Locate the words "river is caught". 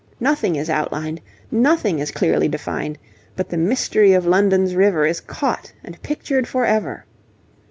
4.73-5.73